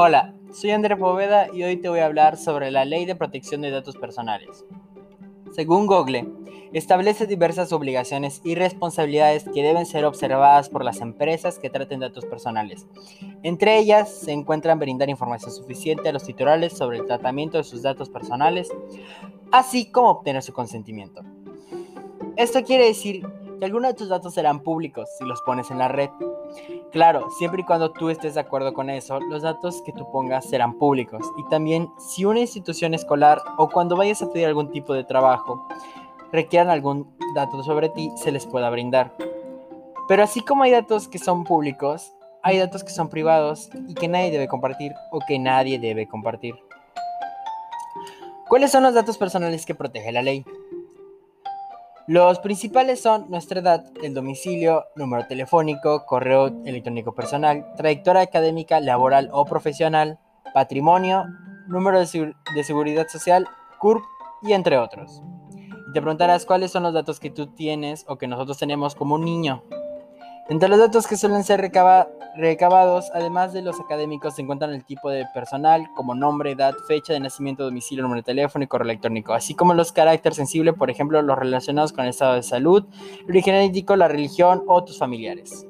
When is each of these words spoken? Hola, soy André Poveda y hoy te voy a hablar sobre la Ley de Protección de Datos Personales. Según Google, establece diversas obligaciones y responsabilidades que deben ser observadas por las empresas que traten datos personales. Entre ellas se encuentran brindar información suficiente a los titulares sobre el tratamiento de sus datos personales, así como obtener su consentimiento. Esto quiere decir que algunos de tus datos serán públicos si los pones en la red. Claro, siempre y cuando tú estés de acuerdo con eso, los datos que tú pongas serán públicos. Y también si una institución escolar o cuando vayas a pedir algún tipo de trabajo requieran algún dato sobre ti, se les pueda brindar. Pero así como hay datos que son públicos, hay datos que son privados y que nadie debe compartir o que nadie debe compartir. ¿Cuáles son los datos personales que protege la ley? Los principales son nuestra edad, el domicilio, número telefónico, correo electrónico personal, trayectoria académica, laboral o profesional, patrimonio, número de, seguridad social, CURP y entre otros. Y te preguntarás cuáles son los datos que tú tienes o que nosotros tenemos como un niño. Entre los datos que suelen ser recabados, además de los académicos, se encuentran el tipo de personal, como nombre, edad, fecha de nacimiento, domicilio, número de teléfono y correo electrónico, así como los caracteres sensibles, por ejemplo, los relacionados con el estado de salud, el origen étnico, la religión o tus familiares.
Hola, 0.00 0.32
soy 0.52 0.70
André 0.70 0.96
Poveda 0.96 1.52
y 1.52 1.64
hoy 1.64 1.76
te 1.76 1.88
voy 1.88 1.98
a 1.98 2.06
hablar 2.06 2.36
sobre 2.36 2.70
la 2.70 2.84
Ley 2.84 3.04
de 3.04 3.16
Protección 3.16 3.62
de 3.62 3.72
Datos 3.72 3.96
Personales. 3.96 4.64
Según 5.50 5.88
Google, 5.88 6.24
establece 6.72 7.26
diversas 7.26 7.72
obligaciones 7.72 8.40
y 8.44 8.54
responsabilidades 8.54 9.42
que 9.52 9.64
deben 9.64 9.86
ser 9.86 10.04
observadas 10.04 10.68
por 10.68 10.84
las 10.84 11.00
empresas 11.00 11.58
que 11.58 11.68
traten 11.68 11.98
datos 11.98 12.26
personales. 12.26 12.86
Entre 13.42 13.76
ellas 13.76 14.08
se 14.08 14.30
encuentran 14.30 14.78
brindar 14.78 15.10
información 15.10 15.50
suficiente 15.50 16.08
a 16.08 16.12
los 16.12 16.22
titulares 16.22 16.74
sobre 16.74 16.98
el 16.98 17.04
tratamiento 17.04 17.58
de 17.58 17.64
sus 17.64 17.82
datos 17.82 18.08
personales, 18.08 18.68
así 19.50 19.90
como 19.90 20.10
obtener 20.10 20.44
su 20.44 20.52
consentimiento. 20.52 21.22
Esto 22.36 22.62
quiere 22.62 22.86
decir 22.86 23.26
que 23.58 23.64
algunos 23.64 23.90
de 23.90 23.94
tus 23.94 24.08
datos 24.08 24.34
serán 24.34 24.60
públicos 24.60 25.08
si 25.18 25.24
los 25.24 25.42
pones 25.42 25.70
en 25.70 25.78
la 25.78 25.88
red. 25.88 26.10
Claro, 26.92 27.28
siempre 27.38 27.62
y 27.62 27.64
cuando 27.64 27.92
tú 27.92 28.10
estés 28.10 28.34
de 28.34 28.40
acuerdo 28.40 28.72
con 28.72 28.90
eso, 28.90 29.20
los 29.20 29.42
datos 29.42 29.82
que 29.82 29.92
tú 29.92 30.10
pongas 30.10 30.48
serán 30.48 30.78
públicos. 30.78 31.26
Y 31.36 31.48
también 31.48 31.88
si 31.98 32.24
una 32.24 32.40
institución 32.40 32.94
escolar 32.94 33.40
o 33.56 33.68
cuando 33.68 33.96
vayas 33.96 34.22
a 34.22 34.30
pedir 34.30 34.46
algún 34.46 34.70
tipo 34.70 34.94
de 34.94 35.04
trabajo 35.04 35.66
requieran 36.32 36.70
algún 36.70 37.16
dato 37.34 37.62
sobre 37.62 37.88
ti, 37.88 38.10
se 38.16 38.32
les 38.32 38.46
pueda 38.46 38.70
brindar. 38.70 39.14
Pero 40.08 40.22
así 40.22 40.40
como 40.40 40.62
hay 40.62 40.70
datos 40.70 41.08
que 41.08 41.18
son 41.18 41.44
públicos, 41.44 42.14
hay 42.42 42.58
datos 42.58 42.84
que 42.84 42.90
son 42.90 43.08
privados 43.08 43.70
y 43.88 43.94
que 43.94 44.08
nadie 44.08 44.30
debe 44.30 44.48
compartir 44.48 44.92
o 45.10 45.20
que 45.26 45.38
nadie 45.38 45.78
debe 45.78 46.06
compartir. 46.06 46.54
¿Cuáles 48.48 48.70
son 48.70 48.82
los 48.82 48.94
datos 48.94 49.18
personales 49.18 49.66
que 49.66 49.74
protege 49.74 50.10
la 50.10 50.22
ley? 50.22 50.44
Los 52.08 52.38
principales 52.38 53.02
son 53.02 53.26
nuestra 53.28 53.60
edad, 53.60 53.84
el 54.02 54.14
domicilio, 54.14 54.86
número 54.96 55.26
telefónico, 55.26 56.06
correo 56.06 56.46
electrónico 56.64 57.14
personal, 57.14 57.66
trayectoria 57.76 58.22
académica, 58.22 58.80
laboral 58.80 59.28
o 59.30 59.44
profesional, 59.44 60.18
patrimonio, 60.54 61.26
número 61.66 61.98
de, 61.98 62.64
seguridad 62.64 63.08
social, 63.08 63.46
CURP 63.78 64.02
y 64.40 64.54
entre 64.54 64.78
otros. 64.78 65.20
Y 65.90 65.92
te 65.92 66.00
preguntarás 66.00 66.46
cuáles 66.46 66.70
son 66.70 66.84
los 66.84 66.94
datos 66.94 67.20
que 67.20 67.28
tú 67.28 67.48
tienes 67.48 68.06
o 68.08 68.16
que 68.16 68.26
nosotros 68.26 68.56
tenemos 68.56 68.94
como 68.94 69.16
un 69.16 69.26
niño. 69.26 69.62
Entre 70.48 70.70
los 70.70 70.78
datos 70.78 71.06
que 71.06 71.18
suelen 71.18 71.44
ser 71.44 71.60
recabados, 72.38 73.10
además 73.14 73.52
de 73.52 73.62
los 73.62 73.80
académicos, 73.80 74.36
se 74.36 74.42
encuentran 74.42 74.72
el 74.72 74.84
tipo 74.84 75.10
de 75.10 75.26
personal, 75.34 75.88
como 75.96 76.14
nombre, 76.14 76.52
edad, 76.52 76.74
fecha 76.86 77.12
de 77.12 77.20
nacimiento, 77.20 77.64
domicilio, 77.64 78.02
número 78.02 78.20
de 78.20 78.26
teléfono 78.26 78.64
y 78.64 78.68
correo 78.68 78.86
electrónico, 78.86 79.34
así 79.34 79.54
como 79.54 79.74
los 79.74 79.92
caracteres 79.92 80.36
sensibles, 80.36 80.74
por 80.74 80.90
ejemplo, 80.90 81.20
los 81.20 81.38
relacionados 81.38 81.92
con 81.92 82.04
el 82.04 82.10
estado 82.10 82.34
de 82.34 82.42
salud, 82.42 82.86
el 83.22 83.30
origen 83.30 83.56
étnico, 83.56 83.96
la 83.96 84.08
religión 84.08 84.62
o 84.68 84.84
tus 84.84 84.98
familiares. 84.98 85.66